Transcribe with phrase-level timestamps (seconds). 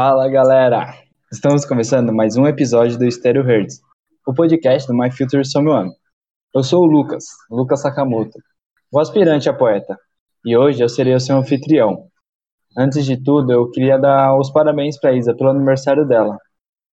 [0.00, 0.94] Fala galera!
[1.32, 3.80] Estamos começando mais um episódio do Stereo Hertz,
[4.24, 5.90] o podcast do My Future Someone.
[6.54, 8.38] Eu sou o Lucas, Lucas Sakamoto,
[8.92, 9.98] o aspirante a poeta,
[10.44, 12.06] e hoje eu serei o seu anfitrião.
[12.78, 16.38] Antes de tudo, eu queria dar os parabéns para Isa pelo aniversário dela.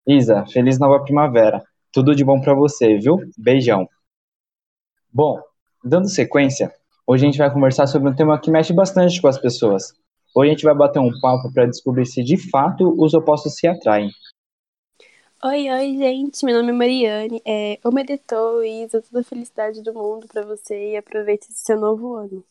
[0.09, 1.63] Isa, feliz nova primavera.
[1.93, 3.19] Tudo de bom para você, viu?
[3.37, 3.87] Beijão.
[5.13, 5.43] Bom,
[5.85, 6.73] dando sequência,
[7.07, 9.93] hoje a gente vai conversar sobre um tema que mexe bastante com as pessoas,
[10.37, 13.69] Hoje a gente vai bater um papo para descobrir se de fato os opostos se
[13.69, 14.11] atraem.
[15.45, 16.45] Oi, oi, gente.
[16.45, 17.43] Meu nome é Mariane.
[17.47, 21.61] É, eu meditou e Isa, toda a felicidade do mundo para você e aproveite esse
[21.61, 22.45] seu novo ano.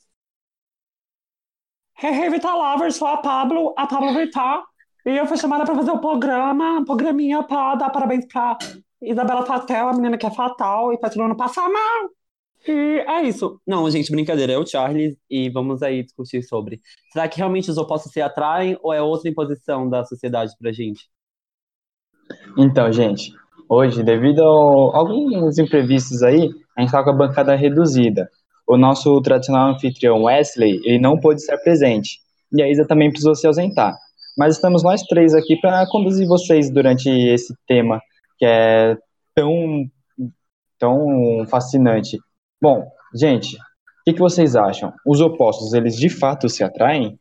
[2.01, 4.63] Hey, hey, Vital Lovers, sou a Pablo, a Pablo Vital.
[5.05, 8.57] E eu fui chamada para fazer o um programa, um programinha para dar parabéns para
[9.01, 12.09] Isabela Fatel, a menina que é fatal e faz todo ano passar mal.
[12.67, 13.59] E é isso.
[13.67, 14.53] Não, gente, brincadeira.
[14.53, 16.81] É o Charles e vamos aí discutir sobre.
[17.11, 21.09] Será que realmente os opostos se atraem ou é outra imposição da sociedade pra gente?
[22.57, 23.33] Então, gente,
[23.67, 28.29] hoje, devido a alguns imprevistos aí, a gente tá com a bancada reduzida.
[28.67, 32.19] O nosso tradicional anfitrião Wesley, ele não pôde estar presente.
[32.53, 33.93] E a Isa também precisou se ausentar.
[34.37, 37.99] Mas estamos nós três aqui para conduzir vocês durante esse tema
[38.37, 38.97] que é
[39.35, 39.85] tão,
[40.79, 42.17] tão fascinante
[42.63, 43.59] Bom, gente, o
[44.05, 44.93] que, que vocês acham?
[45.05, 47.19] Os opostos, eles de fato se atraem?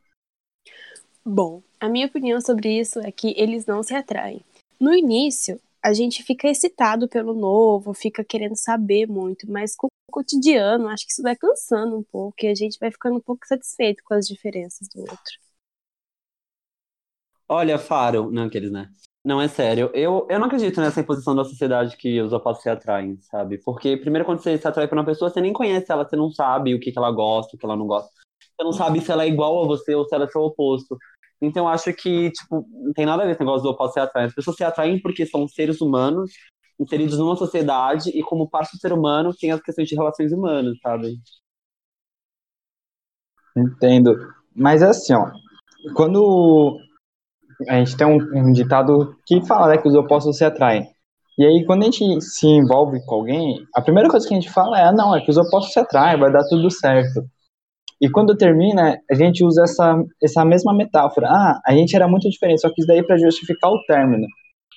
[1.25, 4.39] Bom, a minha opinião sobre isso é que eles não se atraem.
[4.79, 10.13] No início, a gente fica excitado pelo novo, fica querendo saber muito, mas com o
[10.13, 13.45] cotidiano, acho que isso vai cansando um pouco e a gente vai ficando um pouco
[13.45, 15.39] satisfeito com as diferenças do outro.
[17.49, 18.89] Olha, Faro, não aqueles, né?
[19.25, 19.89] Não, é sério.
[19.93, 23.57] Eu, eu não acredito nessa imposição da sociedade que os opostos se atraem, sabe?
[23.57, 26.29] Porque, primeiro, quando você se atrai por uma pessoa, você nem conhece ela, você não
[26.29, 28.09] sabe o que, que ela gosta, o que ela não gosta.
[28.41, 30.97] Você não sabe se ela é igual a você ou se ela é seu oposto.
[31.41, 33.99] Então, eu acho que, tipo, não tem nada a ver esse negócio do oposto se
[34.01, 34.25] atrair.
[34.25, 36.31] As pessoas se atraem porque são seres humanos,
[36.77, 40.77] inseridos numa sociedade, e como parte do ser humano, tem as questões de relações humanas,
[40.81, 41.15] sabe?
[43.55, 44.17] Entendo.
[44.53, 45.31] Mas é assim, ó.
[45.95, 46.77] Quando
[47.69, 50.87] a gente tem um, um, ditado que fala né, que os opostos se atraem.
[51.37, 54.51] E aí, quando a gente se envolve com alguém, a primeira coisa que a gente
[54.51, 57.23] fala é: ah, não, é que os opostos se atraem, vai dar tudo certo.
[57.99, 61.27] E quando termina, a gente usa essa, essa mesma metáfora.
[61.29, 64.27] Ah, a gente era muito diferente, só que isso daí é para justificar o término.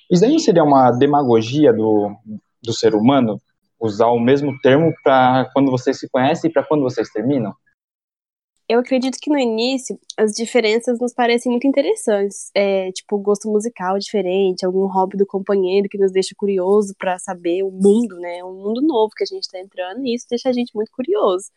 [0.09, 2.15] Isso daí não seria uma demagogia do,
[2.63, 3.37] do ser humano?
[3.79, 7.53] Usar o mesmo termo para quando vocês se conhecem e para quando vocês terminam?
[8.69, 12.51] Eu acredito que no início as diferenças nos parecem muito interessantes.
[12.53, 17.63] É, tipo, gosto musical diferente, algum hobby do companheiro que nos deixa curioso para saber
[17.63, 18.43] o mundo, né?
[18.43, 21.51] Um mundo novo que a gente está entrando, e isso deixa a gente muito curioso.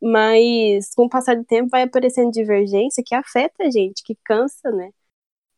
[0.00, 4.70] Mas com o passar do tempo vai aparecendo divergência que afeta a gente, que cansa,
[4.72, 4.90] né?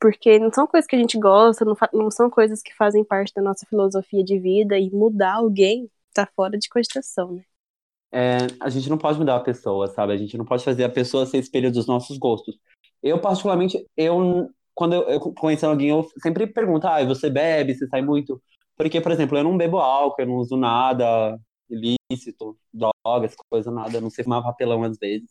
[0.01, 3.33] Porque não são coisas que a gente gosta, não, não são coisas que fazem parte
[3.34, 7.45] da nossa filosofia de vida, e mudar alguém tá fora de cogitação, né?
[8.15, 10.13] É, a gente não pode mudar a pessoa, sabe?
[10.13, 12.57] A gente não pode fazer a pessoa ser espelho dos nossos gostos.
[13.03, 17.87] Eu, particularmente, eu quando eu, eu conheço alguém, eu sempre pergunto, ah, você bebe, você
[17.89, 18.41] sai muito?
[18.77, 21.39] Porque, por exemplo, eu não bebo álcool, eu não uso nada
[21.69, 25.29] ilícito, drogas, coisa nada, eu não sei fumar papelão às vezes.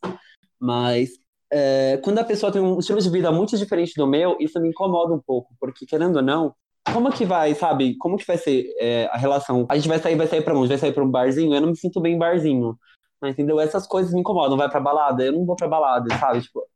[0.60, 1.12] Mas
[1.52, 4.70] é, quando a pessoa tem um estilo de vida muito diferente do meu, isso me
[4.70, 6.56] incomoda um pouco, porque querendo ou não,
[6.92, 7.98] como que vai, sabe?
[7.98, 9.66] Como que vai ser é, a relação?
[9.70, 10.70] A gente vai sair, vai sair pra onde?
[10.70, 11.54] Vai sair pra um barzinho?
[11.54, 12.78] Eu não me sinto bem em barzinho.
[13.24, 13.60] Entendeu?
[13.60, 14.58] Essas coisas me incomodam.
[14.58, 15.24] Vai pra balada?
[15.24, 16.42] Eu não vou pra balada, sabe?
[16.42, 16.68] Tipo,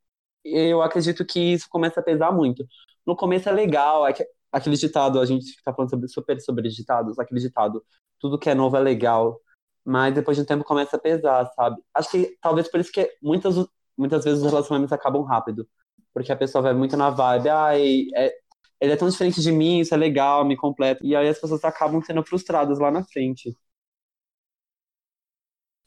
[0.44, 2.66] eu acredito que isso começa a pesar muito.
[3.06, 6.68] No começo é legal, é que, aquele ditado, a gente tá falando sobre, super sobre
[6.68, 7.82] ditados, aquele ditado,
[8.18, 9.40] tudo que é novo é legal,
[9.84, 11.80] mas depois de um tempo começa a pesar, sabe?
[11.94, 13.56] Acho que talvez por isso que muitas,
[13.96, 15.66] muitas vezes os relacionamentos acabam rápido,
[16.12, 18.34] porque a pessoa vai muito na vibe, ai, é,
[18.80, 21.00] ele é tão diferente de mim, isso é legal, me completa.
[21.04, 23.56] E aí as pessoas acabam sendo frustradas lá na frente.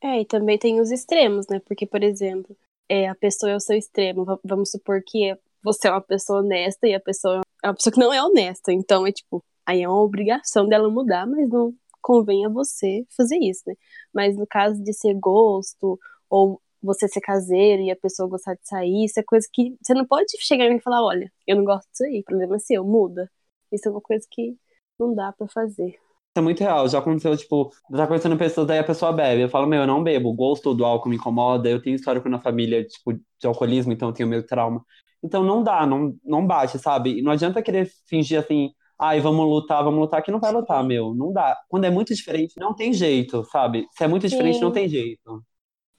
[0.03, 1.59] É, e também tem os extremos, né?
[1.59, 2.57] Porque, por exemplo,
[2.89, 4.25] é, a pessoa é o seu extremo.
[4.43, 7.99] Vamos supor que você é uma pessoa honesta e a pessoa é uma pessoa que
[7.99, 8.73] não é honesta.
[8.73, 13.37] Então, é tipo, aí é uma obrigação dela mudar, mas não convém a você fazer
[13.39, 13.75] isso, né?
[14.13, 15.99] Mas no caso de ser gosto,
[16.29, 19.93] ou você ser caseiro e a pessoa gostar de sair, isso é coisa que você
[19.93, 23.29] não pode chegar e falar, olha, eu não gosto disso aí, problema é seu, muda.
[23.71, 24.55] Isso é uma coisa que
[24.99, 25.89] não dá para fazer.
[25.89, 29.49] Isso é muito real, já aconteceu, tipo, tá conhecendo pessoas, daí a pessoa bebe, eu
[29.49, 32.39] falo, meu, eu não bebo, o gosto do álcool me incomoda, eu tenho histórico na
[32.39, 34.83] família, tipo, de alcoolismo, então eu tenho meio trauma.
[35.23, 37.19] Então não dá, não, não bate, sabe?
[37.19, 40.83] E não adianta querer fingir assim, ai, vamos lutar, vamos lutar, que não vai lutar,
[40.83, 41.57] meu, não dá.
[41.67, 43.87] Quando é muito diferente, não tem jeito, sabe?
[43.91, 44.61] Se é muito diferente, Sim.
[44.61, 45.43] não tem jeito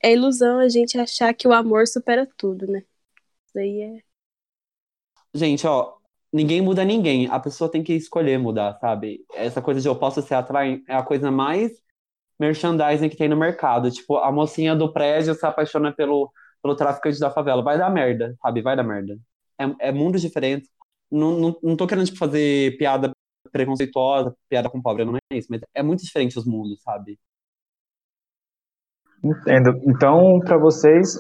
[0.02, 2.82] é ilusão a gente achar que o amor supera tudo, né?
[3.46, 4.02] Isso aí é.
[5.34, 5.94] Gente, ó,
[6.32, 7.28] ninguém muda ninguém.
[7.28, 9.24] A pessoa tem que escolher mudar, sabe?
[9.34, 11.72] Essa coisa de eu posso se atrair é a coisa mais
[12.38, 13.90] merchandising que tem no mercado.
[13.90, 16.32] Tipo, a mocinha do prédio se apaixona pelo,
[16.62, 17.62] pelo traficante da favela.
[17.62, 18.62] Vai dar merda, sabe?
[18.62, 19.18] Vai dar merda.
[19.58, 20.68] É, é mundos diferentes.
[21.10, 23.12] Não, não, não tô querendo tipo, fazer piada
[23.52, 27.18] preconceituosa, piada com pobre, não é isso, mas é muito diferente os mundos, sabe?
[29.22, 29.80] Entendo.
[29.84, 31.18] Então, para vocês,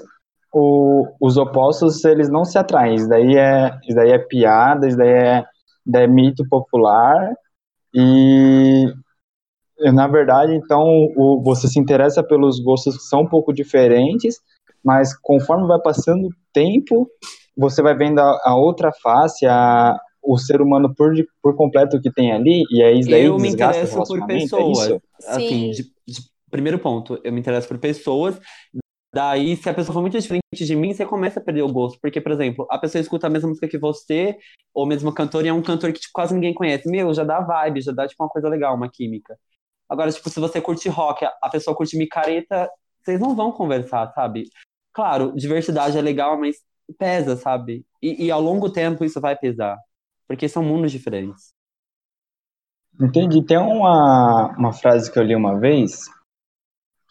[0.52, 2.94] o, os opostos, eles não se atraem.
[2.94, 5.44] Isso daí é, isso daí é piada, isso daí é,
[5.86, 7.32] daí é mito popular.
[7.94, 8.86] E,
[9.92, 10.82] na verdade, então,
[11.16, 14.36] o, você se interessa pelos gostos que são um pouco diferentes,
[14.84, 17.08] mas conforme vai passando o tempo,
[17.56, 21.12] você vai vendo a, a outra face, a, o ser humano por,
[21.42, 24.90] por completo que tem ali, e aí isso daí Eu me interesso por é pessoas.
[24.90, 28.38] É assim, de, de, primeiro ponto, eu me interesso por pessoas.
[29.12, 31.98] Daí, se a pessoa for muito diferente de mim, você começa a perder o gosto.
[32.00, 34.38] Porque, por exemplo, a pessoa escuta a mesma música que você,
[34.72, 36.88] ou mesmo cantor, e é um cantor que tipo, quase ninguém conhece.
[36.88, 39.36] Meu, já dá vibe, já dá tipo, uma coisa legal, uma química.
[39.88, 42.70] Agora, tipo, se você curte rock, a pessoa curte micareta,
[43.02, 44.44] vocês não vão conversar, sabe?
[44.92, 46.56] Claro, diversidade é legal, mas
[46.98, 47.84] pesa, sabe?
[48.00, 49.78] E, e ao longo tempo isso vai pesar.
[50.28, 51.52] Porque são mundos diferentes.
[53.00, 53.42] Entendi.
[53.44, 56.08] Tem uma, uma frase que eu li uma vez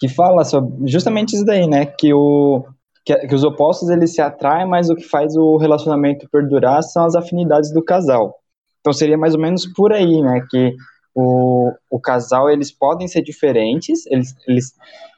[0.02, 1.86] que fala sobre justamente isso daí, né?
[1.86, 2.66] Que, o,
[3.06, 7.06] que, que, os opostos eles se atraem, mas o que faz o relacionamento perdurar são
[7.06, 8.36] as afinidades do casal.
[8.80, 10.44] Então seria mais ou menos por aí, né?
[10.50, 10.74] Que
[11.14, 14.74] o, o casal eles podem ser diferentes, eles, eles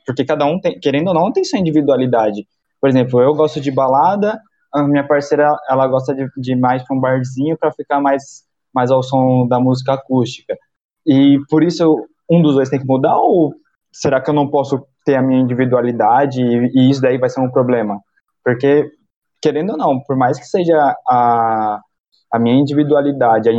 [0.05, 2.45] porque cada um tem, querendo ou não, tem sua individualidade.
[2.81, 4.37] Por exemplo, eu gosto de balada,
[4.73, 8.43] a minha parceira ela gosta de, de mais para um barzinho para ficar mais
[8.75, 10.57] mais ao som da música acústica.
[11.07, 13.53] E por isso um dos dois tem que mudar ou
[13.93, 17.41] será que eu não posso ter a minha individualidade e, e isso daí vai ser
[17.41, 17.99] um problema?
[18.43, 18.89] Porque
[19.41, 20.75] querendo ou não, por mais que seja
[21.07, 21.79] a
[22.33, 23.53] a minha individualidade, a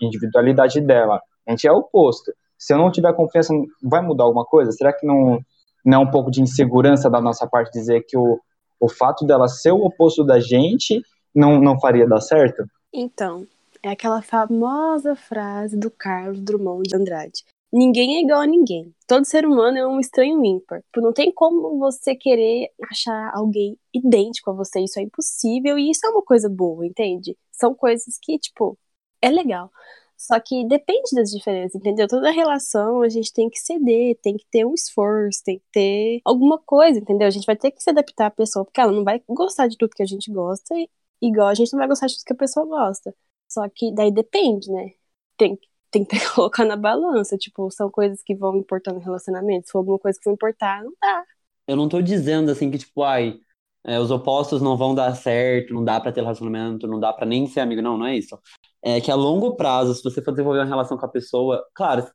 [0.00, 2.32] individualidade dela, a gente é oposto.
[2.58, 3.52] Se eu não tiver confiança,
[3.82, 4.72] vai mudar alguma coisa?
[4.72, 5.38] Será que não,
[5.84, 8.40] não é um pouco de insegurança da nossa parte dizer que o,
[8.80, 11.02] o fato dela ser o oposto da gente
[11.34, 12.64] não, não faria dar certo?
[12.90, 13.46] Então,
[13.82, 17.44] é aquela famosa frase do Carlos Drummond de Andrade.
[17.76, 18.94] Ninguém é igual a ninguém.
[19.04, 20.80] Todo ser humano é um estranho ímpar.
[20.96, 24.80] Não tem como você querer achar alguém idêntico a você.
[24.80, 27.36] Isso é impossível e isso é uma coisa boa, entende?
[27.50, 28.78] São coisas que, tipo,
[29.20, 29.72] é legal.
[30.16, 32.06] Só que depende das diferenças, entendeu?
[32.06, 36.20] Toda relação a gente tem que ceder, tem que ter um esforço, tem que ter
[36.24, 37.26] alguma coisa, entendeu?
[37.26, 39.76] A gente vai ter que se adaptar à pessoa, porque ela não vai gostar de
[39.76, 40.74] tudo que a gente gosta,
[41.20, 43.14] igual a gente não vai gostar de tudo que a pessoa gosta.
[43.48, 44.92] Só que daí depende, né?
[45.36, 45.58] Tem,
[46.02, 47.36] tem que colocar na balança.
[47.36, 49.66] Tipo, são coisas que vão importar no relacionamento.
[49.66, 51.24] Se for alguma coisa que vai importar, não dá.
[51.68, 53.38] Eu não tô dizendo assim que, tipo, ai,
[53.84, 57.26] é, os opostos não vão dar certo, não dá para ter relacionamento, não dá para
[57.26, 58.38] nem ser amigo, não, não é isso.
[58.82, 62.06] É que a longo prazo, se você for desenvolver uma relação com a pessoa, claro,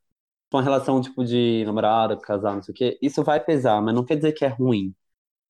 [0.52, 4.04] uma relação tipo de namorado, casal, não sei o quê, isso vai pesar, mas não
[4.04, 4.92] quer dizer que é ruim,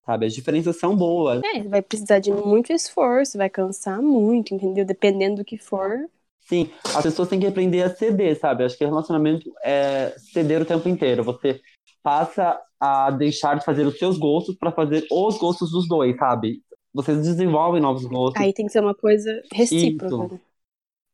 [0.04, 0.26] sabe?
[0.26, 1.40] As diferenças são boas.
[1.54, 4.84] É, vai precisar de muito esforço, vai cansar muito, entendeu?
[4.84, 6.06] Dependendo do que for.
[6.50, 8.64] Sim, as pessoas têm que aprender a ceder, sabe?
[8.64, 11.22] Acho que relacionamento é ceder o tempo inteiro.
[11.22, 11.60] Você
[12.02, 16.60] passa a deixar de fazer os seus gostos para fazer os gostos dos dois, sabe?
[16.92, 18.42] Vocês desenvolvem novos gostos.
[18.42, 20.34] Aí tem que ser uma coisa recíproca.
[20.34, 20.40] Né?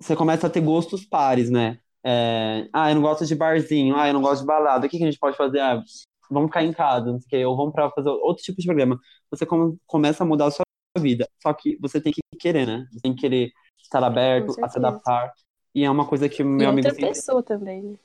[0.01, 1.81] Você começa a ter gostos pares, né?
[2.03, 2.67] É...
[2.73, 4.87] ah, eu não gosto de barzinho, ah, eu não gosto de balada.
[4.87, 5.61] O que, que a gente pode fazer?
[5.61, 5.83] Ah,
[6.31, 8.67] vamos ficar em casa, não sei o quê, ou vamos para fazer outro tipo de
[8.67, 8.99] programa.
[9.31, 10.66] Você come, começa a mudar a sua
[10.97, 11.29] vida.
[11.43, 12.87] Só que você tem que querer, né?
[12.91, 15.33] Você tem que querer estar aberto, a se adaptar.
[15.75, 16.89] E é uma coisa que meu e amigo.
[16.89, 17.15] Outra sempre...
[17.15, 17.97] pessoa também, né?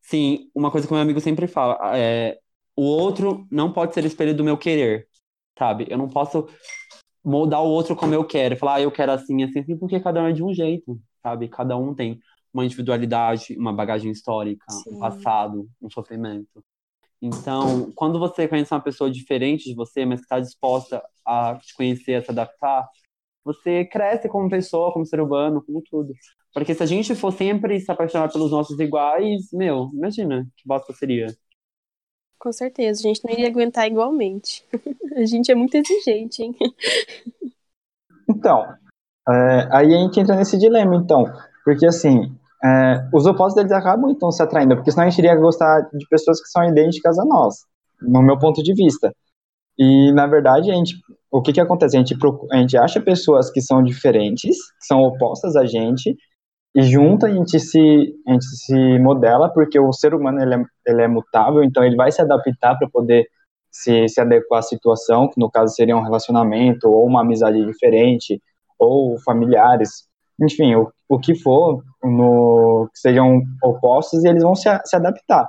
[0.00, 2.38] Sim, uma coisa que meu amigo sempre fala é
[2.76, 5.08] o outro não pode ser espelho do meu querer,
[5.58, 5.86] sabe?
[5.88, 6.46] Eu não posso
[7.24, 10.22] moldar o outro como eu quero, falar, ah, eu quero assim, assim, assim, porque cada
[10.22, 11.48] um é de um jeito, sabe?
[11.48, 12.20] Cada um tem
[12.54, 14.94] uma individualidade, uma bagagem histórica, Sim.
[14.94, 16.64] um passado, um sofrimento.
[17.20, 21.74] Então, quando você conhece uma pessoa diferente de você, mas que está disposta a te
[21.74, 22.88] conhecer, a se adaptar,
[23.44, 26.12] você cresce como pessoa, como ser humano, como tudo.
[26.52, 30.92] Porque se a gente for sempre se apaixonar pelos nossos iguais, meu, imagina que bosta
[30.92, 31.26] seria.
[32.38, 34.64] Com certeza, a gente não iria aguentar igualmente.
[35.16, 36.56] a gente é muito exigente, hein?
[38.28, 38.64] Então,
[39.28, 41.24] é, aí a gente entra nesse dilema, então.
[41.64, 44.76] Porque, assim, é, os opostos deles acabam, então, se atraindo.
[44.76, 47.54] Porque senão a gente iria gostar de pessoas que são idênticas a nós,
[48.02, 49.14] no meu ponto de vista.
[49.78, 50.96] E, na verdade, a gente,
[51.30, 51.96] o que que acontece?
[51.96, 52.16] A gente,
[52.52, 56.16] a gente acha pessoas que são diferentes, que são opostas a gente,
[56.74, 60.64] e junto a gente se a gente se modela porque o ser humano ele é,
[60.86, 63.26] ele é mutável então ele vai se adaptar para poder
[63.70, 68.38] se, se adequar à situação que no caso seria um relacionamento ou uma amizade diferente
[68.78, 70.06] ou familiares
[70.40, 75.48] enfim o, o que for, no, que sejam opostos, e eles vão se, se adaptar.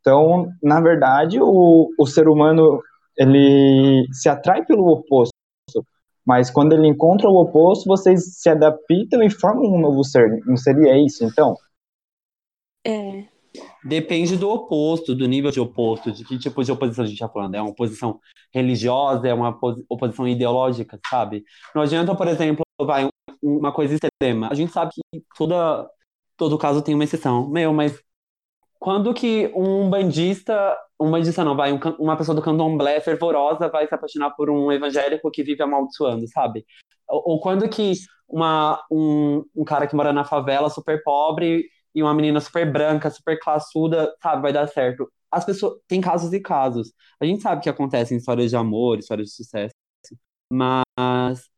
[0.00, 2.80] Então, na verdade, o, o ser humano
[3.16, 5.32] ele se atrai pelo oposto,
[6.24, 10.40] mas quando ele encontra o oposto, vocês se adaptam e formam um novo ser.
[10.46, 11.56] Não seria isso, então?
[12.86, 13.24] É.
[13.84, 17.28] Depende do oposto, do nível de oposto, de que tipo de oposição a gente está
[17.28, 17.54] falando.
[17.54, 18.20] É uma oposição
[18.52, 21.44] religiosa, é uma oposição ideológica, sabe?
[21.74, 23.08] Não adianta, por exemplo, vai
[23.42, 24.48] uma coisa extrema.
[24.50, 25.88] A gente sabe que toda,
[26.36, 27.48] todo caso tem uma exceção.
[27.48, 28.00] Meu, mas
[28.82, 33.86] quando que um bandista, um bandista não, vai, um, uma pessoa do candomblé fervorosa vai
[33.86, 36.66] se apaixonar por um evangélico que vive amaldiçoando, sabe?
[37.08, 37.92] Ou, ou quando que
[38.28, 43.08] uma, um, um cara que mora na favela, super pobre, e uma menina super branca,
[43.08, 45.08] super classuda, sabe, vai dar certo.
[45.30, 45.78] As pessoas.
[45.86, 46.92] Tem casos e casos.
[47.20, 49.74] A gente sabe que acontecem histórias de amor, histórias de sucesso.
[50.52, 51.48] Mas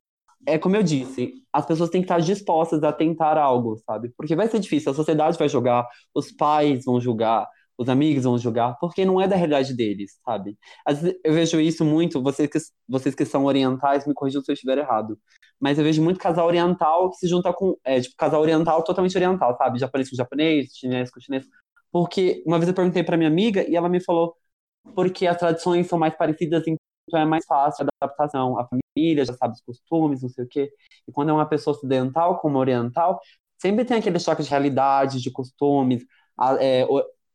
[0.46, 4.12] é como eu disse, as pessoas têm que estar dispostas a tentar algo, sabe?
[4.16, 7.46] Porque vai ser difícil, a sociedade vai julgar, os pais vão julgar,
[7.76, 10.56] os amigos vão julgar, porque não é da realidade deles, sabe?
[11.24, 12.58] Eu vejo isso muito, vocês que,
[12.88, 15.18] vocês que são orientais, me corrijam se eu estiver errado,
[15.60, 19.16] mas eu vejo muito casal oriental que se junta com, é, tipo, casal oriental totalmente
[19.16, 19.78] oriental, sabe?
[19.78, 21.46] Japonês com japonês, chinês com chinês.
[21.90, 24.36] Porque uma vez eu perguntei para minha amiga e ela me falou
[24.94, 26.62] porque as tradições são mais parecidas,
[27.06, 28.58] então é mais fácil a adaptação.
[28.58, 30.70] A família já sabe os costumes, não sei o quê.
[31.08, 33.20] E quando é uma pessoa ocidental, como oriental,
[33.58, 36.04] sempre tem aquele choque de realidade, de costumes.
[36.60, 36.86] É,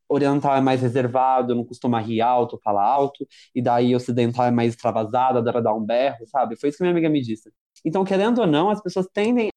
[0.09, 4.73] oriental é mais reservado, não costuma rir alto, falar alto, e daí ocidental é mais
[4.73, 6.55] extravasado, adora dar um berro, sabe?
[6.59, 7.51] Foi isso que minha amiga me disse.
[7.85, 9.49] Então, querendo ou não, as pessoas tendem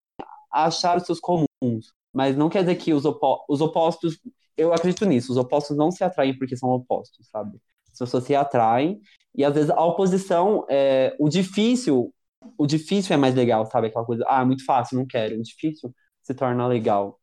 [0.52, 4.20] a achar os seus comuns, mas não quer dizer que os, opo os opostos,
[4.56, 7.58] eu acredito nisso, os opostos não se atraem porque são opostos, sabe?
[7.92, 9.00] As pessoas se atraem,
[9.34, 12.12] e às vezes a oposição, é, o difícil,
[12.58, 13.88] o difícil é mais legal, sabe?
[13.88, 17.18] Aquela coisa, ah, é muito fácil, não quero, o difícil se torna legal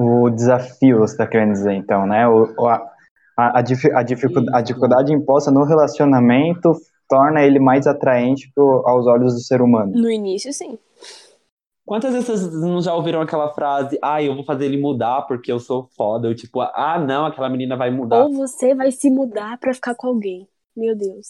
[0.00, 2.26] o desafio, você está querendo dizer, então, né?
[2.28, 2.88] O, a,
[3.36, 6.72] a, a, dificuldade, a dificuldade imposta no relacionamento
[7.08, 9.92] torna ele mais atraente pro, aos olhos do ser humano.
[9.92, 10.78] No início, sim.
[11.84, 15.50] Quantas vezes vocês não já ouviram aquela frase, ah, eu vou fazer ele mudar porque
[15.50, 16.28] eu sou foda?
[16.28, 18.22] Ou tipo, ah, não, aquela menina vai mudar.
[18.22, 20.46] Ou você vai se mudar para ficar com alguém.
[20.78, 21.26] Meu Deus.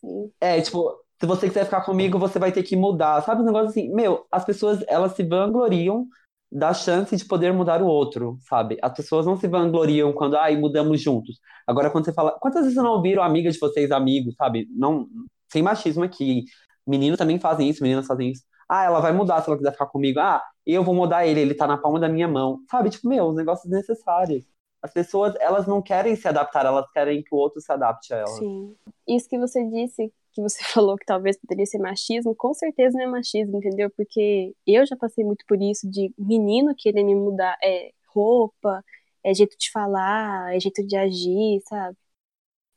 [0.00, 0.32] Sim.
[0.40, 3.22] É, tipo, se você quiser ficar comigo, você vai ter que mudar.
[3.22, 3.92] Sabe um negócio assim?
[3.92, 6.06] Meu, as pessoas, elas se vangloriam
[6.50, 8.78] da chance de poder mudar o outro, sabe?
[8.82, 11.38] As pessoas não se vangloriam quando, ai, mudamos juntos.
[11.66, 14.66] Agora, quando você fala, quantas vezes não ouviram amiga de vocês, amigos, sabe?
[14.74, 15.06] Não,
[15.52, 16.44] sem machismo aqui.
[16.86, 18.42] Meninos também fazem isso, meninas fazem isso.
[18.68, 20.20] Ah, ela vai mudar se ela quiser ficar comigo.
[20.20, 22.60] Ah, eu vou mudar ele, ele tá na palma da minha mão.
[22.70, 22.90] Sabe?
[22.90, 24.44] Tipo, meu, os negócios necessários.
[24.82, 28.18] As pessoas, elas não querem se adaptar, elas querem que o outro se adapte a
[28.18, 28.38] elas.
[28.38, 28.76] Sim.
[29.06, 33.04] Isso que você disse, que você falou que talvez poderia ser machismo, com certeza não
[33.04, 33.90] é machismo, entendeu?
[33.96, 38.84] Porque eu já passei muito por isso de menino querer me mudar é, roupa,
[39.24, 41.96] é jeito de falar, é jeito de agir, sabe?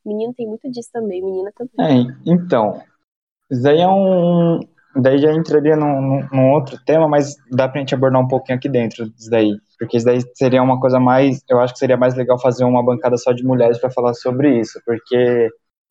[0.03, 2.09] Menino tem muito disso também, menina também.
[2.09, 2.81] É, então,
[3.49, 4.59] isso daí é um.
[4.95, 8.67] Daí já entraria num, num, outro tema, mas dá pra gente abordar um pouquinho aqui
[8.67, 9.55] dentro disso daí.
[9.81, 11.41] Porque isso daí seria uma coisa mais.
[11.49, 14.59] Eu acho que seria mais legal fazer uma bancada só de mulheres para falar sobre
[14.59, 14.79] isso.
[14.85, 15.49] Porque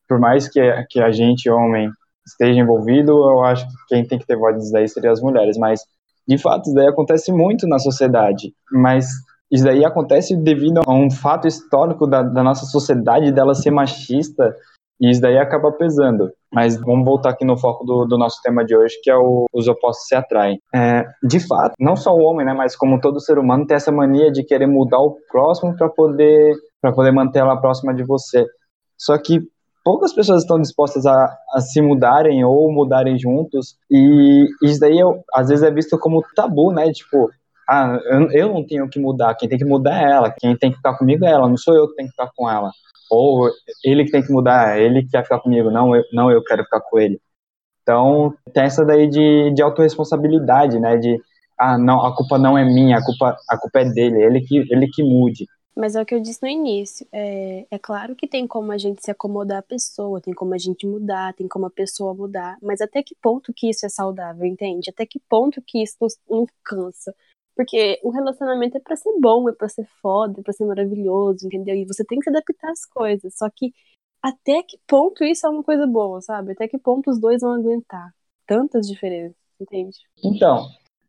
[0.08, 1.90] por mais que, que a gente, homem,
[2.24, 5.58] esteja envolvido, eu acho que quem tem que ter voz disso daí seria as mulheres,
[5.58, 5.80] mas
[6.26, 9.08] de fato isso daí acontece muito na sociedade, mas
[9.50, 14.54] isso daí acontece devido a um fato histórico da, da nossa sociedade, dela ser machista,
[15.00, 16.30] e isso daí acaba pesando.
[16.52, 19.46] Mas vamos voltar aqui no foco do, do nosso tema de hoje, que é o,
[19.52, 20.60] os opostos se atraem.
[20.74, 23.92] É, de fato, não só o homem, né, mas como todo ser humano tem essa
[23.92, 28.46] mania de querer mudar o próximo para poder para poder manter ela próxima de você.
[28.98, 29.40] Só que
[29.84, 35.22] poucas pessoas estão dispostas a, a, se mudarem ou mudarem juntos, e isso daí eu,
[35.34, 36.90] às vezes é visto como tabu, né?
[36.92, 37.30] Tipo,
[37.68, 40.70] ah, eu, eu não tenho que mudar, quem tem que mudar é ela, quem tem
[40.70, 42.70] que ficar comigo é ela, não sou eu que tenho que ficar com ela.
[43.10, 43.50] Ou
[43.84, 46.62] ele que tem que mudar, ele que quer ficar comigo, não eu, não eu quero
[46.64, 47.20] ficar com ele.
[47.82, 50.96] Então, tem essa daí de, de autorresponsabilidade, né?
[50.96, 51.18] De,
[51.58, 54.58] ah, não, a culpa não é minha, a culpa, a culpa é dele, ele que,
[54.70, 55.46] ele que mude.
[55.76, 57.06] Mas é o que eu disse no início.
[57.12, 60.58] É, é claro que tem como a gente se acomodar à pessoa, tem como a
[60.58, 62.56] gente mudar, tem como a pessoa mudar.
[62.62, 64.90] Mas até que ponto que isso é saudável, entende?
[64.90, 67.14] Até que ponto que isso nos, nos cansa?
[67.56, 71.46] Porque o relacionamento é para ser bom, é para ser foda, é pra ser maravilhoso,
[71.46, 71.74] entendeu?
[71.74, 73.34] E você tem que se adaptar às coisas.
[73.36, 73.72] Só que
[74.22, 76.52] até que ponto isso é uma coisa boa, sabe?
[76.52, 78.10] Até que ponto os dois vão aguentar
[78.46, 79.96] tantas diferenças, entende?
[80.24, 80.66] Então,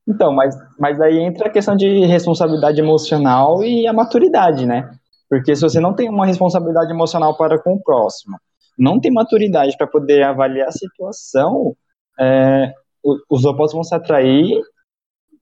[0.07, 4.89] então, mas, mas aí entra a questão de responsabilidade emocional e a maturidade, né?
[5.29, 8.37] Porque se você não tem uma responsabilidade emocional para com o próximo,
[8.77, 11.75] não tem maturidade para poder avaliar a situação,
[12.19, 12.73] é,
[13.29, 14.61] os opostos vão se atrair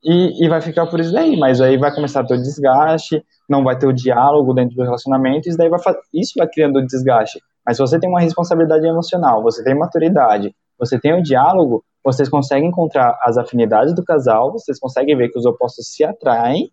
[0.03, 3.23] e, e vai ficar por isso daí, mas aí vai começar a ter o desgaste,
[3.49, 5.79] não vai ter o diálogo dentro do relacionamento, isso daí vai
[6.13, 7.39] isso vai criando desgaste.
[7.65, 12.29] Mas se você tem uma responsabilidade emocional, você tem maturidade, você tem o diálogo, vocês
[12.29, 16.71] conseguem encontrar as afinidades do casal, vocês conseguem ver que os opostos se atraem,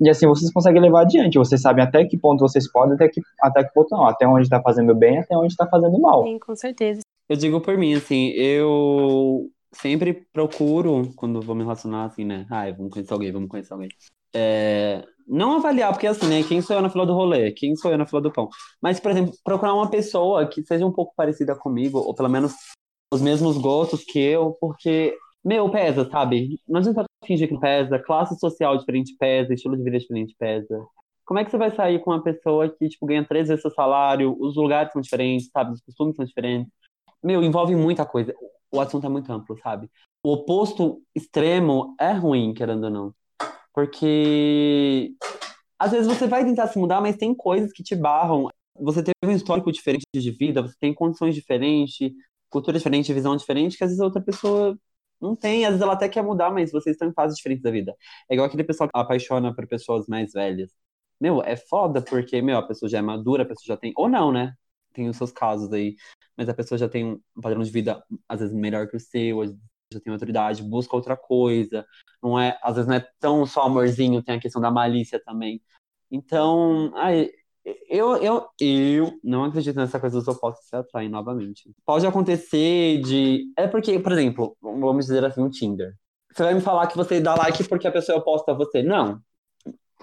[0.00, 1.38] e assim vocês conseguem levar adiante.
[1.38, 4.04] Vocês sabem até que ponto vocês podem, até que, até que ponto não.
[4.06, 6.24] Até onde está fazendo bem, até onde está fazendo mal.
[6.24, 7.02] Sim, com certeza.
[7.28, 12.46] Eu digo por mim, assim, eu sempre procuro, quando vou me relacionar, assim, né?
[12.50, 13.88] Ai, vamos conhecer alguém, vamos conhecer alguém.
[14.34, 16.42] É, não avaliar, porque assim, né?
[16.42, 17.52] Quem sou eu na fila do rolê?
[17.52, 18.48] Quem sou eu na fila do pão?
[18.80, 22.54] Mas, por exemplo, procurar uma pessoa que seja um pouco parecida comigo, ou pelo menos
[23.12, 26.58] os mesmos gostos que eu, porque, meu, pesa, sabe?
[26.68, 30.84] Não adianta fingir que pesa, classe social diferente pesa, estilo de vida diferente pesa.
[31.24, 33.70] Como é que você vai sair com uma pessoa que, tipo, ganha três vezes seu
[33.70, 35.72] salário, os lugares são diferentes, sabe?
[35.72, 36.72] Os costumes são diferentes.
[37.22, 38.34] Meu, envolve muita coisa.
[38.72, 39.90] O assunto é muito amplo, sabe?
[40.22, 43.14] O oposto extremo é ruim, querendo ou não.
[43.74, 45.14] Porque
[45.78, 48.48] às vezes você vai tentar se mudar, mas tem coisas que te barram.
[48.80, 52.12] Você teve um histórico diferente de vida, você tem condições diferentes,
[52.48, 54.78] cultura diferente, visão diferente, que às vezes a outra pessoa
[55.20, 55.64] não tem.
[55.64, 57.94] Às vezes ela até quer mudar, mas vocês estão em fases diferentes da vida.
[58.30, 60.70] É igual aquele pessoal que apaixona por pessoas mais velhas.
[61.20, 63.92] Meu, é foda porque, meu, a pessoa já é madura, a pessoa já tem.
[63.96, 64.54] Ou não, né?
[64.92, 65.96] Tem os seus casos aí.
[66.36, 69.44] Mas a pessoa já tem um padrão de vida, às vezes, melhor que o seu,
[69.92, 71.86] já tem autoridade, busca outra coisa.
[72.22, 75.60] Não é, às vezes não é tão só amorzinho, tem a questão da malícia também.
[76.10, 77.30] Então, ai,
[77.88, 81.70] eu, eu, eu não acredito nessa coisa dos opostos se atraem novamente.
[81.84, 83.52] Pode acontecer de.
[83.56, 85.94] É porque, por exemplo, vamos dizer assim, um Tinder.
[86.32, 88.82] Você vai me falar que você dá like porque a pessoa é oposta a você.
[88.82, 89.20] Não.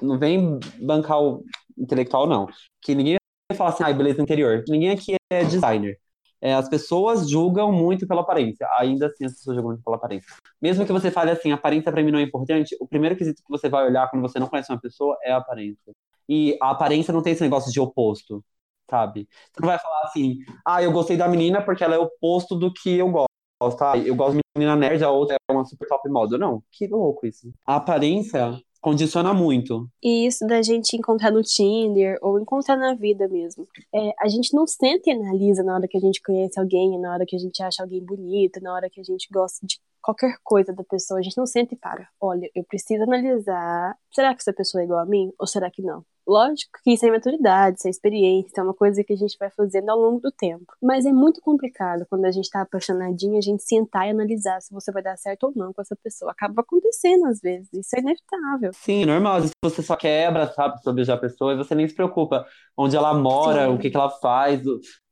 [0.01, 1.43] Não vem bancar o
[1.77, 2.48] intelectual, não.
[2.81, 3.19] Que ninguém
[3.56, 4.63] falar assim, ai, beleza interior.
[4.68, 5.98] Ninguém aqui é designer.
[6.41, 8.68] É, as pessoas julgam muito pela aparência.
[8.77, 10.29] Ainda assim, as pessoas julgam muito pela aparência.
[10.62, 13.50] Mesmo que você fale assim, aparência para mim não é importante, o primeiro quesito que
[13.50, 15.94] você vai olhar quando você não conhece uma pessoa é a aparência.
[16.27, 18.44] E a aparência não tem esse negócio de oposto,
[18.90, 19.27] sabe?
[19.51, 22.72] Você não vai falar assim, ah, eu gostei da menina porque ela é oposto do
[22.72, 23.98] que eu gosto, tá?
[23.98, 26.38] Eu gosto de menina nerd, a outra é uma super top model.
[26.40, 27.51] Não, que louco isso.
[27.66, 29.87] A aparência condiciona muito.
[30.03, 33.68] E isso da gente encontrar no Tinder ou encontrar na vida mesmo.
[33.94, 37.13] É, a gente não sente e analisa na hora que a gente conhece alguém, na
[37.13, 40.35] hora que a gente acha alguém bonito, na hora que a gente gosta de qualquer
[40.44, 41.20] coisa da pessoa.
[41.20, 42.07] A gente não sente e para.
[42.20, 43.96] Olha, eu preciso analisar.
[44.14, 45.31] Será que essa pessoa é igual a mim?
[45.40, 46.05] Ou será que não?
[46.29, 49.50] Lógico que isso é maturidade, isso é experiência, é uma coisa que a gente vai
[49.50, 50.66] fazendo ao longo do tempo.
[50.79, 54.72] Mas é muito complicado quando a gente tá apaixonadinho, a gente sentar e analisar se
[54.72, 56.31] você vai dar certo ou não com essa pessoa.
[56.31, 58.72] Acaba acontecendo às vezes, isso é inevitável.
[58.75, 59.38] Sim, normal.
[59.38, 62.46] Às vezes você só quer abraçar sobre a pessoa e você nem se preocupa
[62.77, 63.74] onde ela mora, Sim.
[63.74, 64.62] o que, que ela faz,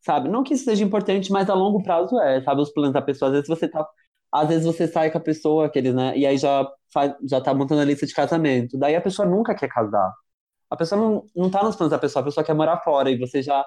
[0.01, 0.29] sabe?
[0.29, 2.61] Não que isso seja importante, mas a longo prazo é, sabe?
[2.61, 3.29] Os planos da pessoa.
[3.29, 3.83] Às vezes você tá
[4.31, 6.17] às vezes você sai com a pessoa, aqueles, né?
[6.17, 8.77] E aí já, faz, já tá montando a lista de casamento.
[8.77, 10.11] Daí a pessoa nunca quer casar
[10.69, 13.17] a pessoa não, não tá nos planos da pessoa, a pessoa quer morar fora e
[13.17, 13.65] você já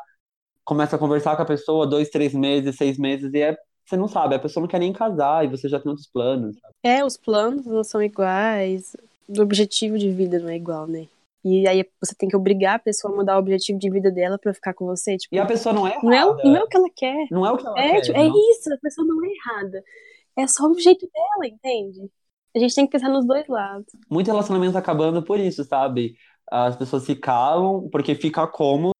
[0.64, 4.06] começa a conversar com a pessoa dois, três meses, seis meses e é, você não
[4.06, 6.58] sabe, a pessoa não quer nem casar e você já tem outros planos.
[6.60, 6.74] Sabe?
[6.82, 8.94] É, os planos não são iguais,
[9.28, 11.06] o objetivo de vida não é igual, né?
[11.42, 14.38] E aí você tem que obrigar a pessoa a mudar o objetivo de vida dela
[14.38, 15.16] pra ficar com você.
[15.16, 16.06] Tipo, e a pessoa não é errada.
[16.06, 17.26] Não é, não é o que ela quer.
[17.30, 18.00] Não é o que ela é, quer.
[18.02, 19.82] Tipo, é isso, a pessoa não é errada.
[20.36, 22.10] É só o jeito dela, entende?
[22.54, 23.86] A gente tem que pensar nos dois lados.
[24.10, 26.16] Muito relacionamento acabando por isso, sabe?
[26.50, 28.92] as pessoas se calam porque fica cômodo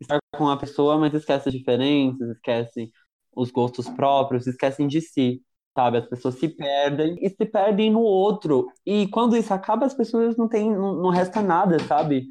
[0.00, 2.90] estar com a pessoa, mas esquece as diferenças, esquece
[3.34, 5.42] os gostos próprios, esquecem de si,
[5.74, 5.98] sabe?
[5.98, 8.68] As pessoas se perdem e se perdem no outro.
[8.84, 12.26] E quando isso acaba, as pessoas não têm, não, não resta nada, sabe?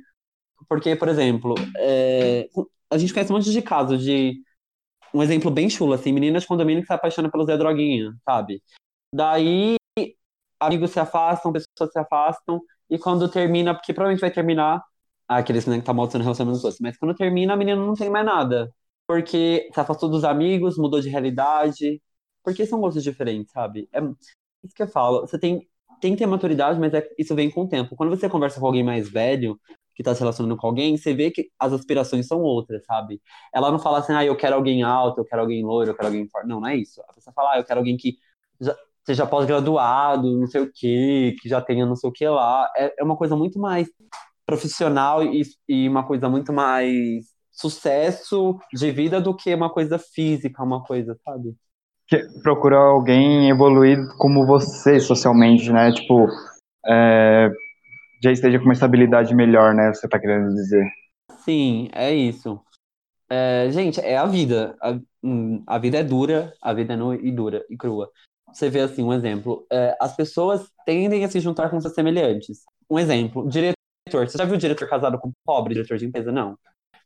[0.68, 2.50] Porque, por exemplo, é,
[2.90, 4.42] a gente conhece um monte de casos de
[5.14, 8.62] um exemplo bem chulo, assim, meninas de condomínio que se apaixonam pelo Zé Droguinha, sabe?
[9.14, 9.76] Daí
[10.60, 14.84] amigos se afastam, pessoas se afastam, e quando termina, porque provavelmente vai terminar,
[15.28, 18.10] ah, aqueles né, que tá maltratando relacionamento outros, mas quando termina, a menina não tem
[18.10, 18.72] mais nada.
[19.08, 22.02] Porque se afastou dos amigos, mudou de realidade.
[22.44, 23.90] Porque são gostos diferentes, sabe?
[23.94, 24.00] É
[24.64, 25.22] isso que eu falo.
[25.22, 25.68] Você tem,
[26.02, 27.96] tem que ter maturidade, mas é, isso vem com o tempo.
[27.96, 29.60] Quando você conversa com alguém mais velho,
[29.96, 33.22] que tá se relacionando com alguém, você vê que as aspirações são outras, sabe?
[33.54, 36.10] Ela não fala assim, ah, eu quero alguém alto, eu quero alguém loiro, eu quero
[36.10, 36.48] alguém forte.
[36.48, 37.02] Não, não é isso.
[37.08, 38.18] A pessoa fala, ah, eu quero alguém que
[38.60, 42.70] já, seja pós-graduado, não sei o quê, que já tenha não sei o que lá.
[42.76, 43.88] É, é uma coisa muito mais
[44.46, 50.62] profissional e, e uma coisa muito mais sucesso de vida do que uma coisa física,
[50.62, 51.56] uma coisa, sabe?
[52.44, 55.92] Procurar alguém evoluir como você socialmente, né?
[55.92, 56.28] Tipo,
[56.86, 57.50] é,
[58.26, 59.94] já esteja com uma estabilidade melhor, né?
[59.94, 60.84] Você tá querendo dizer.
[61.44, 62.60] Sim, é isso.
[63.30, 64.76] É, gente, é a vida.
[64.82, 68.12] A, hum, a, vida é dura, a vida é nua e dura e crua.
[68.52, 69.66] você vê assim, um exemplo.
[69.72, 72.64] É, as pessoas tendem a se juntar com seus semelhantes.
[72.90, 73.76] Um exemplo, diretor.
[74.12, 76.32] Você já viu diretor casado com pobre, diretor de empresa?
[76.32, 76.58] Não.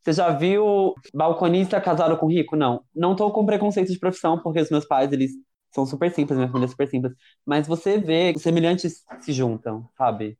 [0.01, 2.55] Você já viu balconista casado com rico?
[2.55, 2.83] Não.
[2.95, 5.31] Não tô com preconceito de profissão, porque os meus pais, eles
[5.73, 7.13] são super simples, minha família é super simples.
[7.45, 10.37] Mas você vê que semelhantes se juntam, sabe?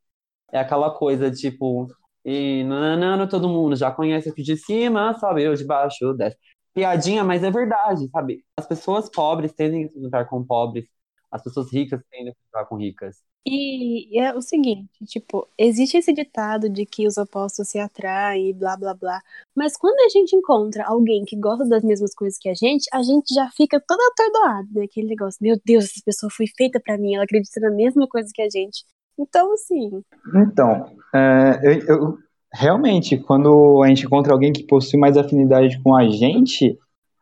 [0.52, 1.88] É aquela coisa, tipo,
[2.26, 5.44] e nananana, todo mundo já conhece aqui de cima, sabe?
[5.44, 6.38] Eu de baixo, desce.
[6.74, 8.44] Piadinha, mas é verdade, sabe?
[8.58, 10.88] As pessoas pobres tendem a se juntar com pobres,
[11.32, 13.18] as pessoas ricas tendem a se juntar com ricas.
[13.46, 18.54] E é o seguinte, tipo, existe esse ditado de que os opostos se atraem e
[18.54, 19.22] blá blá blá.
[19.56, 23.02] Mas quando a gente encontra alguém que gosta das mesmas coisas que a gente, a
[23.02, 24.84] gente já fica toda atordoada, né?
[24.86, 28.30] Aquele negócio, meu Deus, essa pessoa foi feita para mim, ela acredita na mesma coisa
[28.34, 28.84] que a gente.
[29.20, 30.02] Então, assim.
[30.34, 32.18] Então, é, eu, eu,
[32.54, 36.78] realmente, quando a gente encontra alguém que possui mais afinidade com a gente,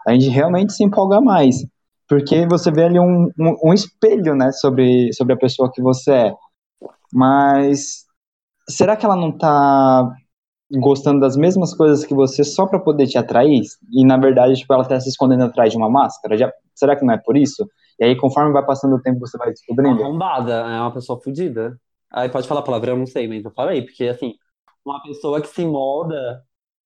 [0.08, 1.66] a gente realmente se empolga mais
[2.08, 6.12] porque você vê ali um, um, um, espelho, né, sobre, sobre a pessoa que você
[6.12, 6.36] é.
[7.12, 8.06] Mas
[8.70, 10.10] será que ela não tá
[10.72, 13.62] gostando das mesmas coisas que você só para poder te atrair?
[13.92, 16.38] E na verdade, tipo, ela tá se escondendo atrás de uma máscara?
[16.38, 17.68] Já, será que não é por isso?
[18.00, 20.02] E aí, conforme vai passando o tempo, você vai descobrindo?
[20.02, 21.78] Arrombada, é uma pessoa fodida.
[22.12, 24.36] Aí pode falar palavra, eu não sei, mas eu falei, porque assim,
[24.86, 26.44] uma pessoa que se molda,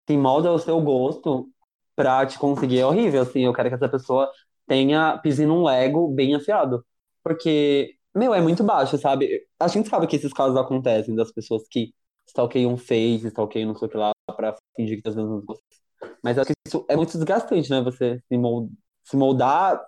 [0.08, 1.50] se molda ao seu gosto
[1.96, 4.30] pra te conseguir é horrível, assim, eu quero que essa pessoa
[4.68, 6.86] tenha pise num Lego bem afiado.
[7.24, 9.48] Porque, meu, é muito baixo, sabe?
[9.60, 11.94] A gente sabe que esses casos acontecem das pessoas que
[12.28, 15.64] stalkeiam Face, stalkeiam não sei o que lá, pra fingir que tá fazendo coisas.
[16.24, 17.82] Mas acho que isso é muito desgastante, né?
[17.82, 18.22] Você
[19.04, 19.82] se moldar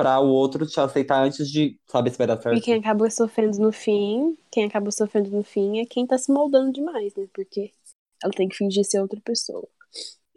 [0.00, 2.58] para o outro te aceitar antes de saber se vai dar certo.
[2.58, 6.32] E quem acaba sofrendo no fim, quem acaba sofrendo no fim é quem tá se
[6.32, 7.26] moldando demais, né?
[7.34, 7.72] Porque
[8.22, 9.68] ela tem que fingir ser outra pessoa.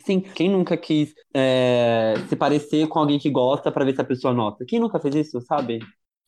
[0.05, 4.05] Sim, quem nunca quis é, se parecer com alguém que gosta para ver se a
[4.05, 4.65] pessoa nota?
[4.67, 5.79] Quem nunca fez isso, sabe?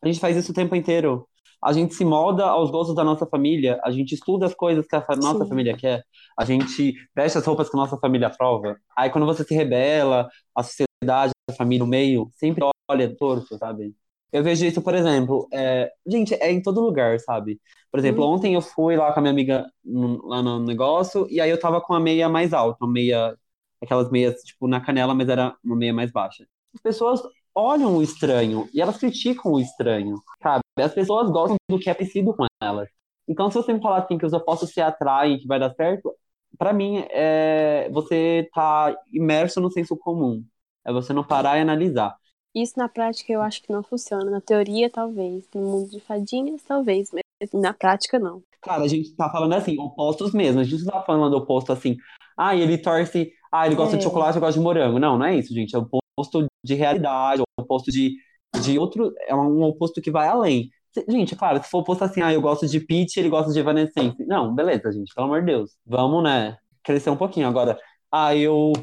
[0.02, 1.28] A gente faz isso o tempo inteiro.
[1.62, 4.96] A gente se molda aos gostos da nossa família, a gente estuda as coisas que
[4.96, 5.50] a nossa Sim.
[5.50, 6.04] família quer,
[6.40, 8.78] a gente veste as roupas que a nossa família aprova.
[8.96, 13.96] Aí quando você se rebela, a sociedade, a família, o meio, sempre olha torto, sabe?
[14.32, 15.92] Eu vejo isso, por exemplo, é...
[16.06, 17.60] gente, é em todo lugar, sabe?
[17.92, 18.34] Por exemplo, hum.
[18.34, 21.60] ontem eu fui lá com a minha amiga no, lá no negócio, e aí eu
[21.60, 23.38] tava com a meia mais alta, uma meia
[23.82, 26.46] aquelas meias, tipo, na canela, mas era uma meia mais baixa.
[26.74, 27.22] As pessoas
[27.54, 30.62] olham o estranho e elas criticam o estranho, sabe?
[30.78, 32.90] As pessoas gostam do que é parecido com elas.
[33.28, 36.14] Então, se você me falar assim que os opostos se atraem, que vai dar certo,
[36.58, 40.44] para mim, é você tá imerso no senso comum.
[40.86, 42.16] É você não parar e analisar.
[42.56, 44.32] Isso na prática eu acho que não funciona.
[44.32, 45.48] Na teoria, talvez.
[45.54, 47.12] No mundo de fadinhas, talvez.
[47.12, 48.42] Mas na prática, não.
[48.62, 50.62] Cara, a gente tá falando assim, opostos mesmo.
[50.62, 51.98] A gente não tá falando oposto assim.
[52.38, 53.98] Ah, ele torce ah, ele gosta é.
[53.98, 55.00] de chocolate, eu gosto de morango.
[55.00, 55.74] Não, não é isso, gente.
[55.74, 55.88] É o
[56.18, 58.14] oposto de realidade, é o oposto de,
[58.62, 59.14] de outro.
[59.26, 60.70] É um oposto que vai além.
[61.08, 64.26] Gente, claro, se for oposto assim, ah, eu gosto de Peach, ele gosta de Evanescence.
[64.26, 65.72] Não, beleza, gente, pelo amor de Deus.
[65.86, 67.48] Vamos, né, crescer um pouquinho.
[67.48, 67.80] Agora,
[68.12, 68.74] ah, eu.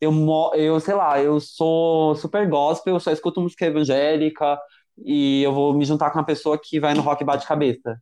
[0.00, 0.12] Eu,
[0.54, 4.58] eu, sei lá, eu sou super gospel, eu só escuto música evangélica
[5.04, 8.00] e eu vou me juntar com uma pessoa que vai no rock bate-cabeça,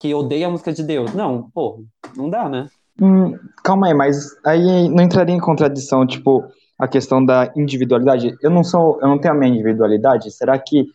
[0.00, 1.12] que odeia a música de Deus.
[1.14, 1.84] Não, pô,
[2.16, 2.68] não dá, né?
[3.00, 6.44] Hum, calma aí, mas aí não entraria em contradição, tipo,
[6.78, 8.36] a questão da individualidade?
[8.40, 10.30] Eu não sou, eu não tenho a minha individualidade.
[10.30, 10.86] Será que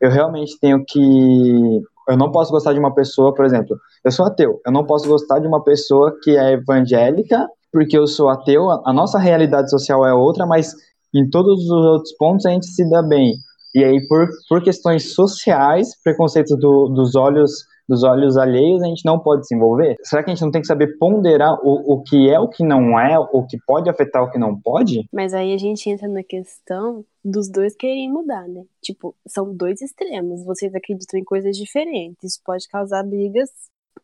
[0.00, 4.26] eu realmente tenho que eu não posso gostar de uma pessoa, por exemplo, eu sou
[4.26, 8.70] ateu, eu não posso gostar de uma pessoa que é evangélica, porque eu sou ateu,
[8.70, 10.72] a nossa realidade social é outra, mas
[11.14, 13.34] em todos os outros pontos a gente se dá bem.
[13.74, 17.52] E aí, por, por questões sociais, preconceitos do, dos olhos
[17.88, 19.96] dos olhos alheios, a gente não pode se envolver?
[20.02, 22.64] Será que a gente não tem que saber ponderar o, o que é, o que
[22.64, 25.06] não é, o que pode afetar, o que não pode?
[25.12, 28.64] Mas aí a gente entra na questão dos dois querem mudar, né?
[28.82, 30.44] Tipo, são dois extremos.
[30.44, 32.24] Vocês acreditam em coisas diferentes.
[32.24, 33.50] Isso pode causar brigas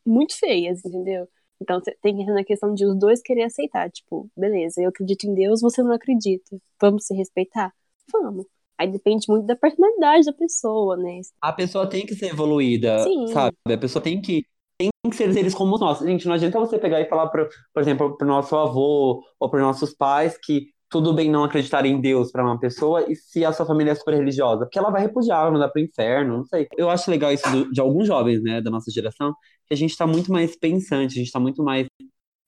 [0.06, 1.26] muito feias, entendeu?
[1.62, 3.90] Então tem que entrar na questão de os dois querer aceitar.
[3.90, 6.56] Tipo, beleza, eu acredito em Deus, você não acredita.
[6.80, 7.72] Vamos se respeitar?
[8.12, 8.46] Vamos.
[8.78, 11.20] Aí depende muito da personalidade da pessoa, né?
[11.40, 13.28] A pessoa tem que ser evoluída, Sim.
[13.28, 13.56] sabe?
[13.66, 14.44] A pessoa tem que,
[14.78, 16.00] tem que ser seres como nós.
[16.00, 19.60] Gente, não adianta você pegar e falar, pro, por exemplo, pro nosso avô ou para
[19.60, 23.52] nossos pais que tudo bem não acreditar em Deus para uma pessoa e se a
[23.52, 26.68] sua família é super religiosa, porque ela vai repudiar, vai mandar pro inferno, não sei.
[26.76, 29.34] Eu acho legal isso do, de alguns jovens, né, da nossa geração,
[29.66, 31.86] que a gente tá muito mais pensante, a gente tá muito mais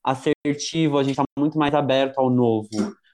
[0.03, 2.69] assertivo, a gente tá muito mais aberto ao novo.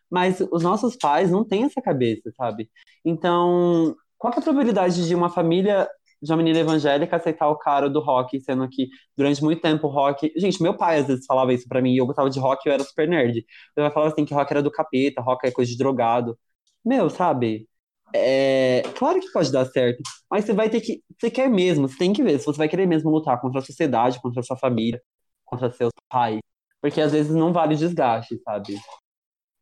[0.10, 2.70] Mas os nossos pais não têm essa cabeça, sabe?
[3.06, 5.88] Então, qual é a probabilidade de uma família
[6.22, 9.90] de uma menina evangélica aceitar o cara do rock, sendo que durante muito tempo o
[9.90, 10.32] rock.
[10.38, 12.70] Gente, meu pai às vezes falava isso pra mim, e eu gostava de rock e
[12.70, 13.46] eu era super nerd.
[13.76, 16.38] Ele falava assim que rock era do capeta, rock é coisa de drogado.
[16.86, 17.68] Meu, sabe?
[18.14, 21.02] É, claro que pode dar certo, mas você vai ter que.
[21.20, 23.64] Você quer mesmo, você tem que ver se você vai querer mesmo lutar contra a
[23.64, 25.02] sociedade, contra a sua família,
[25.46, 26.40] contra seus pais.
[26.82, 28.76] Porque às vezes não vale o desgaste, sabe?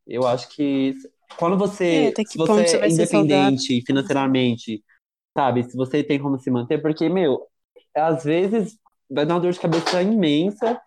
[0.06, 0.94] Eu acho que
[1.36, 4.82] quando você, É, se você você é independente financeiramente,
[5.36, 5.64] sabe?
[5.64, 7.46] Se você tem como se manter, porque, meu,
[7.94, 8.78] às vezes
[9.10, 10.80] vai dar uma dor de cabeça imensa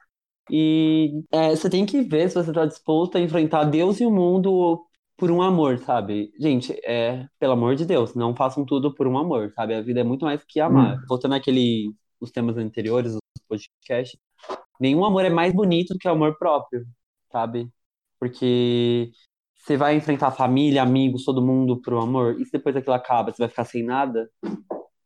[0.49, 4.11] e é, você tem que ver se você está disposto a enfrentar Deus e o
[4.11, 4.85] mundo
[5.17, 6.31] por um amor, sabe?
[6.39, 9.73] Gente, é, pelo amor de Deus, não façam tudo por um amor, sabe?
[9.73, 10.99] A vida é muito mais que amar.
[11.07, 14.19] Voltando àquele, os temas anteriores, os podcasts,
[14.79, 16.85] nenhum amor é mais bonito do que o amor próprio,
[17.31, 17.69] sabe?
[18.19, 19.11] Porque
[19.55, 23.41] você vai enfrentar família, amigos, todo mundo pro amor, e se depois aquilo acaba, você
[23.41, 24.29] vai ficar sem nada,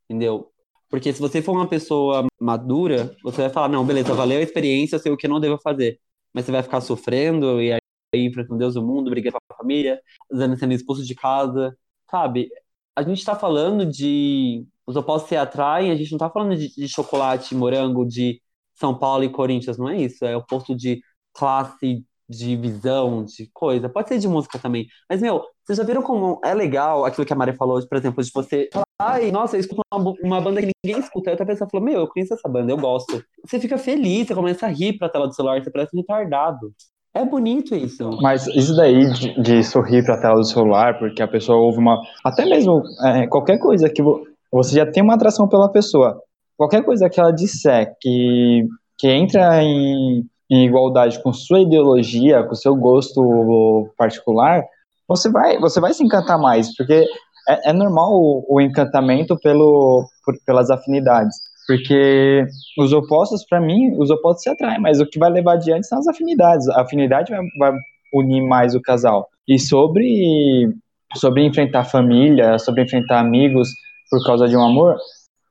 [0.06, 0.52] entendeu?
[0.89, 4.96] Porque se você for uma pessoa madura, você vai falar, não, beleza, valeu a experiência,
[4.96, 6.00] eu sei o que eu não devo fazer.
[6.34, 7.80] Mas você vai ficar sofrendo e aí
[8.13, 11.78] enfrentando Deus e o mundo, brigando com a família, vezes sendo expulso de casa,
[12.10, 12.50] sabe?
[12.96, 16.74] A gente tá falando de os opostos se atraem, a gente não tá falando de,
[16.74, 18.41] de chocolate, morango, de
[18.74, 20.26] São Paulo e Corinthians, não é isso.
[20.26, 21.02] É oposto de
[21.34, 23.89] classe, de visão, de coisa.
[23.89, 24.88] Pode ser de música também.
[25.10, 28.24] Mas, meu, vocês já viram como é legal aquilo que a Mari falou, por exemplo,
[28.24, 31.30] de você falar, ai, nossa, eu escuto uma, uma banda que ninguém escuta.
[31.30, 33.24] Aí outra pessoa falou, meu, eu conheço essa banda, eu gosto.
[33.46, 36.74] Você fica feliz, você começa a rir pra tela do celular, você parece retardado.
[37.17, 38.10] É bonito isso.
[38.21, 41.80] Mas isso daí de, de sorrir para a tela do celular, porque a pessoa ouve
[41.80, 41.99] uma.
[42.23, 46.21] Até mesmo é, qualquer coisa que vo- você já tem uma atração pela pessoa.
[46.56, 48.65] Qualquer coisa que ela disser que,
[48.97, 54.63] que entra em, em igualdade com sua ideologia, com seu gosto particular,
[55.08, 57.06] você vai, você vai se encantar mais, porque
[57.47, 61.36] é, é normal o, o encantamento pelo, por- pelas afinidades.
[61.67, 62.45] Porque
[62.80, 65.99] os opostos, para mim, os opostos se atraem, mas o que vai levar adiante são
[65.99, 66.67] as afinidades.
[66.69, 67.77] A afinidade vai, vai
[68.13, 69.27] unir mais o casal.
[69.45, 70.73] E sobre,
[71.15, 73.69] sobre enfrentar família, sobre enfrentar amigos
[74.10, 74.95] por causa de um amor,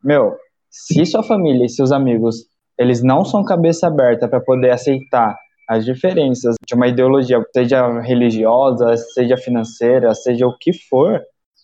[0.02, 0.34] meu,
[0.70, 2.46] se sua família e seus amigos,
[2.78, 5.36] eles não são cabeça aberta para poder aceitar
[5.68, 11.20] as diferenças de uma ideologia, seja religiosa, seja financeira, seja o que for,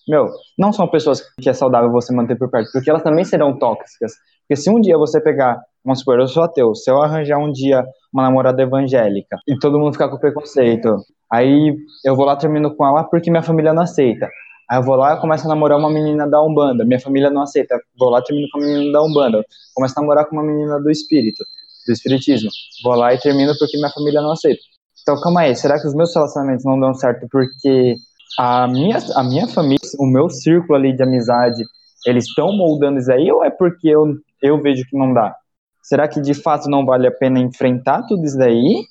[0.08, 3.56] meu, não são pessoas que é saudável você manter por perto, porque elas também serão
[3.56, 4.12] tóxicas.
[4.52, 7.50] Porque se um dia você pegar, vamos supor, eu sou ateu, se eu arranjar um
[7.50, 10.98] dia uma namorada evangélica e todo mundo ficar com preconceito,
[11.32, 14.28] aí eu vou lá termino com ela porque minha família não aceita.
[14.70, 17.40] Aí eu vou lá e começo a namorar uma menina da Umbanda, minha família não
[17.40, 17.80] aceita.
[17.98, 19.42] Vou lá e termino com a menina da Umbanda.
[19.74, 21.42] Começo a namorar com uma menina do espírito,
[21.86, 22.50] do espiritismo.
[22.84, 24.60] Vou lá e termino porque minha família não aceita.
[25.00, 27.96] Então, calma aí, será que os meus relacionamentos não dão certo porque
[28.38, 31.64] a minha, a minha família, o meu círculo ali de amizade,
[32.06, 35.34] eles estão moldando isso aí ou é porque eu, eu vejo que não dá?
[35.82, 38.84] Será que de fato não vale a pena enfrentar tudo isso daí?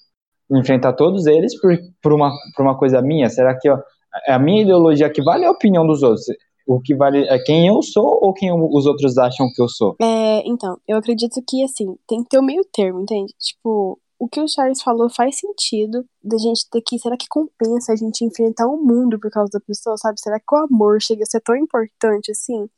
[0.52, 3.30] Enfrentar todos eles por, por, uma, por uma coisa minha?
[3.30, 6.26] Será que é a minha ideologia que vale a opinião dos outros?
[6.68, 9.96] O que vale é quem eu sou ou quem os outros acham que eu sou?
[10.02, 13.34] É, então, eu acredito que, assim, tem que ter o meio termo, entende?
[13.40, 17.00] Tipo, o que o Charles falou faz sentido da gente ter que.
[17.00, 20.22] Será que compensa a gente enfrentar o mundo por causa da pessoa, sabe?
[20.22, 22.70] Será que o amor chega a ser tão importante assim?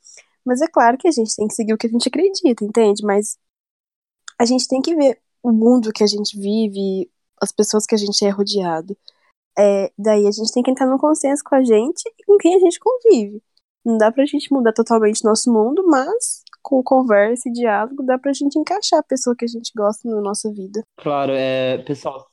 [0.46, 3.04] Mas é claro que a gente tem que seguir o que a gente acredita, entende?
[3.06, 3.38] Mas
[4.40, 7.10] a gente tem que ver o mundo que a gente vive,
[7.42, 8.98] as pessoas que a gente é rodeado.
[9.58, 12.56] É, daí a gente tem que entrar num consenso com a gente e com quem
[12.56, 13.42] a gente convive.
[13.86, 18.32] Não dá pra gente mudar totalmente nosso mundo, mas com conversa e diálogo dá pra
[18.32, 20.82] gente encaixar a pessoa que a gente gosta na nossa vida.
[20.98, 22.26] Claro, é, pessoal,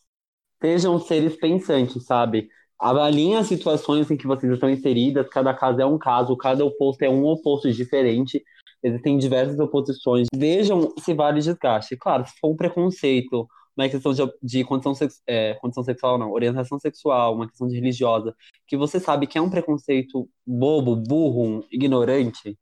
[0.62, 2.48] sejam seres pensantes, sabe?
[2.80, 7.02] Avaliem as situações em que vocês estão inseridas, cada caso é um caso, cada oposto
[7.02, 8.42] é um oposto diferente,
[8.82, 10.28] existem diversas oposições.
[10.34, 11.96] Vejam se vale desgaste.
[11.96, 14.94] Claro, se for um preconceito, uma questão de, de condição,
[15.26, 18.34] é, condição sexual, não, orientação sexual, uma questão religiosa,
[18.66, 22.58] que você sabe que é um preconceito bobo, burro, ignorante,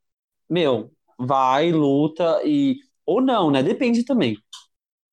[0.49, 2.77] meu, vai, luta e.
[3.07, 3.63] Ou não, né?
[3.63, 4.37] Depende também.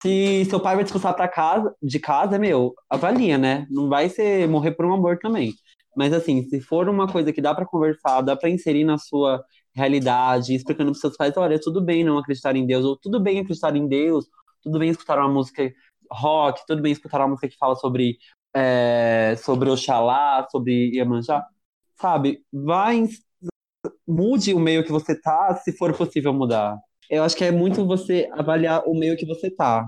[0.01, 3.65] Se seu pai vai expulsar pra casa, de casa, meu, avalia, né?
[3.69, 5.53] Não vai ser morrer por um amor também.
[5.95, 9.43] Mas assim, se for uma coisa que dá pra conversar, dá pra inserir na sua
[9.73, 13.39] realidade, explicando pros seus pais, olha, tudo bem não acreditar em Deus, ou tudo bem
[13.39, 14.25] acreditar em Deus,
[14.61, 15.71] tudo bem escutar uma música
[16.11, 18.17] rock, tudo bem escutar uma música que fala sobre
[18.53, 21.45] é, sobre Oxalá, sobre Iemanjá,
[21.99, 22.43] sabe?
[22.53, 23.07] Vai,
[24.07, 26.77] mude o meio que você tá, se for possível mudar.
[27.09, 29.85] Eu acho que é muito você avaliar o meio que você tá,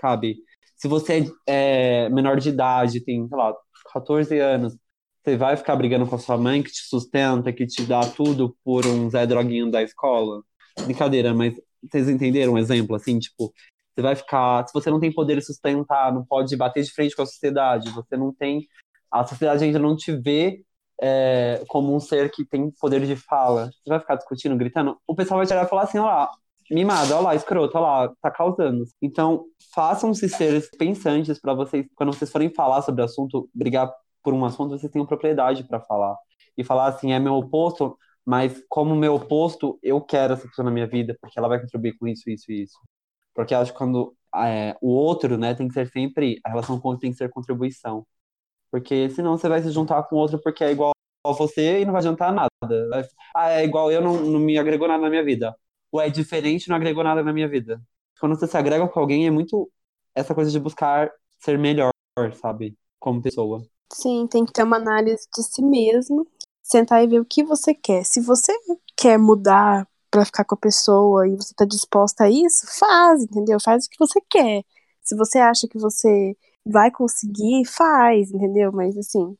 [0.00, 0.36] sabe?
[0.76, 3.54] Se você é, é menor de idade, tem, sei lá,
[3.92, 4.76] 14 anos,
[5.24, 8.56] você vai ficar brigando com a sua mãe que te sustenta, que te dá tudo
[8.64, 10.42] por um Zé Droguinho da escola?
[10.84, 13.52] Brincadeira, mas vocês entenderam um exemplo, assim, tipo,
[13.94, 17.16] você vai ficar, se você não tem poder de sustentar, não pode bater de frente
[17.16, 18.66] com a sociedade, você não tem,
[19.10, 20.64] a sociedade ainda não te vê
[21.00, 25.14] é, como um ser que tem poder de fala, você vai ficar discutindo, gritando, o
[25.14, 26.30] pessoal vai te olhar e falar assim, olha lá,
[26.70, 28.84] mimado, olha lá, escroto, olha lá, tá causando.
[29.02, 34.34] Então, façam-se seres pensantes para vocês, quando vocês forem falar sobre o assunto, brigar por
[34.34, 36.16] um assunto, vocês tenham propriedade para falar.
[36.56, 40.70] E falar assim, é meu oposto, mas como meu oposto, eu quero essa pessoa na
[40.70, 42.78] minha vida, porque ela vai contribuir com isso, isso e isso.
[43.34, 46.88] Porque acho que quando é, o outro, né, tem que ser sempre, a relação com
[46.88, 48.06] o outro tem que ser contribuição.
[48.70, 50.92] Porque senão você vai se juntar com outro porque é igual
[51.26, 52.50] a você e não vai adiantar nada.
[53.34, 55.54] Ah, é igual eu, não, não me agregou nada na minha vida.
[55.90, 57.80] Ou é diferente não agregou nada na minha vida.
[58.20, 59.70] Quando você se agrega com alguém, é muito
[60.14, 61.90] essa coisa de buscar ser melhor,
[62.40, 62.76] sabe?
[62.98, 63.62] Como pessoa.
[63.92, 66.26] Sim, tem que ter uma análise de si mesmo,
[66.62, 68.04] sentar e ver o que você quer.
[68.04, 68.52] Se você
[68.96, 73.58] quer mudar para ficar com a pessoa e você tá disposta a isso, faz, entendeu?
[73.62, 74.62] Faz o que você quer.
[75.02, 78.72] Se você acha que você vai conseguir, faz, entendeu?
[78.72, 79.36] Mas assim,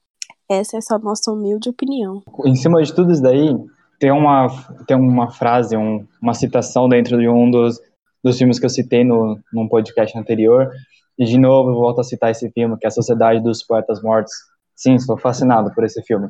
[0.48, 2.22] essa é só a nossa humilde opinião.
[2.44, 3.54] Em cima de tudo isso daí,
[3.98, 4.48] tem uma,
[4.87, 7.80] tem uma frase, um, uma citação dentro de um dos,
[8.22, 10.70] dos filmes que eu citei no, num podcast anterior.
[11.18, 14.32] E de novo, volto a citar esse filme, que é A Sociedade dos Poetas Mortos.
[14.76, 16.28] Sim, estou fascinado por esse filme.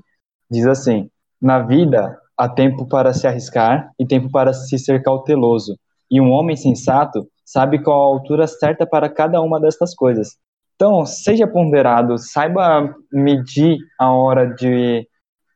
[0.50, 5.76] Diz assim: Na vida há tempo para se arriscar e tempo para se ser cauteloso.
[6.10, 10.36] E um homem sensato sabe qual a altura certa para cada uma destas coisas.
[10.76, 15.06] Então, seja ponderado, saiba medir a hora de,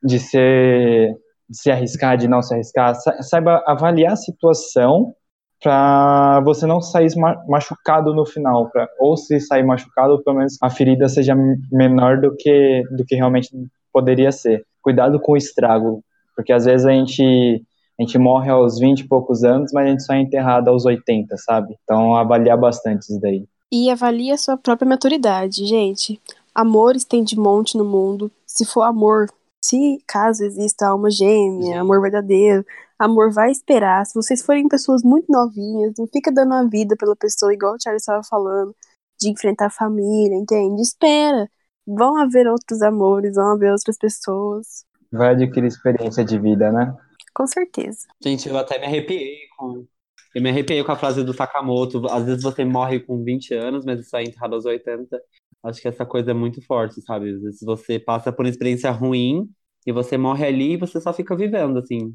[0.03, 1.15] de, ser,
[1.53, 5.13] de se arriscar, de não se arriscar, saiba avaliar a situação
[5.61, 7.07] para você não sair
[7.47, 11.33] machucado no final, pra, ou se sair machucado, pelo menos a ferida seja
[11.71, 13.49] menor do que, do que realmente
[13.93, 14.65] poderia ser.
[14.81, 16.03] Cuidado com o estrago,
[16.35, 17.63] porque às vezes a gente,
[17.97, 20.85] a gente morre aos 20 e poucos anos, mas a gente só é enterrado aos
[20.85, 21.77] 80, sabe?
[21.83, 26.21] Então, avaliar bastante isso daí e avalie a sua própria maturidade, gente.
[26.53, 28.31] Amores tem de monte no mundo.
[28.45, 29.27] Se for amor,
[29.63, 32.65] se caso exista alma gêmea, amor verdadeiro,
[32.99, 34.05] amor vai esperar.
[34.05, 37.81] Se vocês forem pessoas muito novinhas, não fica dando a vida pela pessoa, igual o
[37.81, 38.75] Charles estava falando,
[39.17, 40.81] de enfrentar a família, entende?
[40.81, 41.49] Espera.
[41.87, 44.85] Vão haver outros amores, vão haver outras pessoas.
[45.09, 46.93] Vai adquirir experiência de vida, né?
[47.33, 48.05] Com certeza.
[48.21, 49.85] Gente, eu até me arrepiei com
[50.33, 52.07] eu me arrepiei com a frase do Sakamoto.
[52.07, 55.21] Às vezes você morre com 20 anos, mas sai enterrado aos 80.
[55.63, 57.33] Acho que essa coisa é muito forte, sabe?
[57.33, 59.49] Às vezes você passa por uma experiência ruim
[59.87, 62.13] e você morre ali e você só fica vivendo, assim.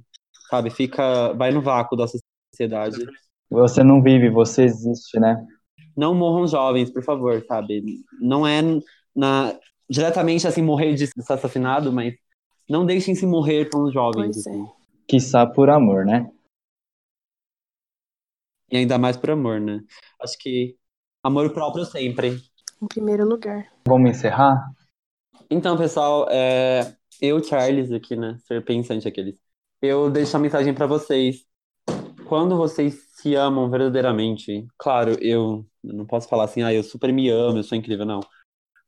[0.50, 0.70] Sabe?
[0.70, 1.32] Fica.
[1.32, 2.98] Vai no vácuo da sociedade.
[3.50, 5.46] Você não vive, você existe, né?
[5.96, 7.82] Não morram jovens, por favor, sabe?
[8.20, 8.60] Não é
[9.16, 9.58] na,
[9.88, 12.14] diretamente assim morrer de ser assassinado, mas
[12.68, 14.44] não deixem se morrer tão jovens.
[14.44, 14.64] Pois assim.
[14.64, 14.78] é.
[15.08, 16.30] Quiçá por amor, né?
[18.70, 19.80] E ainda mais por amor, né?
[20.20, 20.76] Acho que
[21.22, 22.38] amor próprio sempre.
[22.80, 23.66] Em primeiro lugar.
[23.86, 24.70] Vamos encerrar?
[25.50, 26.94] Então, pessoal, é...
[27.20, 28.36] eu, Charles, aqui, né?
[28.46, 29.40] Ser pensante aqueles.
[29.80, 31.44] Eu deixo uma mensagem para vocês.
[32.28, 37.28] Quando vocês se amam verdadeiramente, claro, eu não posso falar assim, ah, eu super me
[37.30, 38.20] amo, eu sou incrível, não.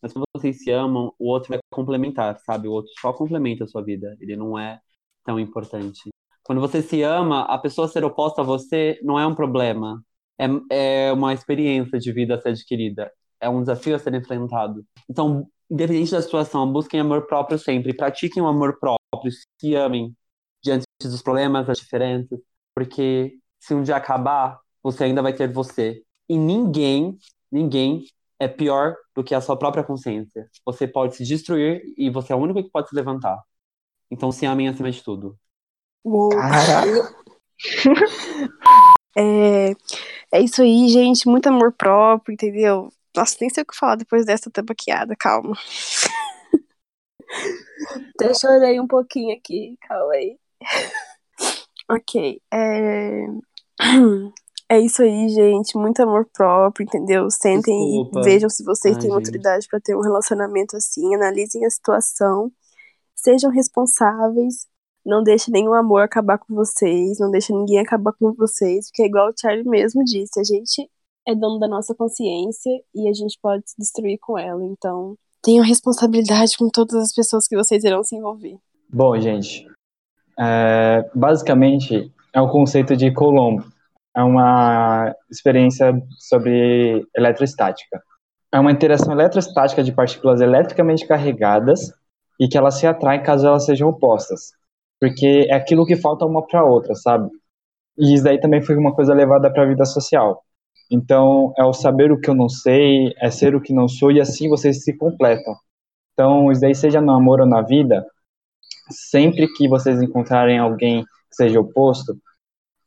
[0.03, 2.69] Mas quando vocês se amam, o outro vai complementar, sabe?
[2.69, 4.17] O outro só complementa a sua vida.
[4.21, 4.81] Ele não é
[5.25, 6.11] tão importante.
[6.45, 10.03] Quando você se ama, a pessoa ser oposta a você não é um problema.
[10.39, 10.47] É,
[11.09, 13.11] é uma experiência de vida a ser adquirida.
[13.41, 14.85] É um desafio a ser enfrentado.
[15.09, 17.95] Então, independente da situação, busquem amor próprio sempre.
[17.95, 19.33] Pratiquem o amor próprio.
[19.61, 20.15] Se amem
[20.63, 22.39] diante dos problemas, das diferenças.
[22.75, 26.03] Porque se um dia acabar, você ainda vai ter você.
[26.29, 27.19] E ninguém,
[27.51, 28.05] ninguém
[28.39, 30.49] é pior do que a sua própria consciência.
[30.65, 33.39] Você pode se destruir e você é o único que pode se levantar.
[34.11, 35.39] Então se amem acima de tudo.
[39.17, 39.73] É,
[40.33, 41.27] é isso aí, gente.
[41.29, 42.91] Muito amor próprio, entendeu?
[43.17, 45.57] Nossa, nem sei o que falar depois dessa tabaqueada, calma.
[48.15, 50.39] Até chorei um pouquinho aqui, calma aí.
[51.91, 52.41] ok.
[52.53, 53.27] É...
[54.69, 55.77] é isso aí, gente.
[55.77, 57.31] Muito amor próprio, entendeu?
[57.31, 58.21] Sentem Desculpa.
[58.21, 61.15] e vejam se vocês Ai, têm autoridade para ter um relacionamento assim.
[61.15, 62.53] Analisem a situação.
[63.15, 64.71] Sejam responsáveis
[65.05, 69.07] não deixe nenhum amor acabar com vocês, não deixe ninguém acabar com vocês, porque é
[69.07, 70.89] igual o Charlie mesmo disse, a gente
[71.27, 74.65] é dono da nossa consciência e a gente pode se destruir com ela.
[74.65, 78.57] Então, tenham responsabilidade com todas as pessoas que vocês irão se envolver.
[78.93, 79.67] Bom, gente,
[80.39, 83.65] é, basicamente é o conceito de Colombo.
[84.17, 88.03] É uma experiência sobre eletrostática.
[88.53, 91.93] É uma interação eletrostática de partículas eletricamente carregadas
[92.39, 94.53] e que elas se atraem caso elas sejam opostas
[95.01, 97.31] porque é aquilo que falta uma para outra, sabe?
[97.99, 100.45] E isso daí também foi uma coisa levada para a vida social.
[100.91, 104.11] Então, é o saber o que eu não sei, é ser o que não sou,
[104.11, 105.55] e assim vocês se completam.
[106.13, 108.05] Então, isso daí, seja no amor ou na vida,
[108.91, 112.15] sempre que vocês encontrarem alguém que seja oposto,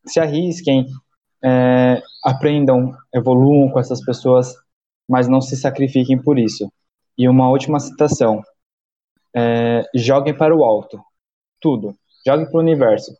[0.05, 0.85] se arrisquem,
[1.43, 4.53] é, aprendam, evoluam com essas pessoas,
[5.07, 6.71] mas não se sacrifiquem por isso.
[7.17, 8.41] E uma última citação:
[9.35, 11.01] é, joguem para o alto,
[11.59, 11.95] tudo,
[12.25, 13.15] jogue para o universo.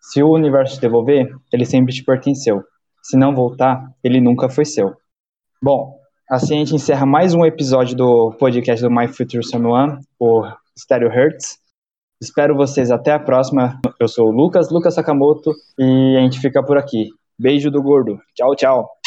[0.00, 2.62] Se o universo te devolver, ele sempre te pertenceu.
[3.04, 4.94] Se não voltar, ele nunca foi seu.
[5.62, 5.94] Bom,
[6.28, 11.10] assim a gente encerra mais um episódio do podcast do My Future Someone, por Stereo
[11.10, 11.58] Hertz.
[12.18, 13.78] Espero vocês até a próxima.
[14.00, 17.10] Eu sou o Lucas, Lucas Sakamoto, e a gente fica por aqui.
[17.38, 18.18] Beijo do gordo.
[18.34, 19.03] Tchau, tchau.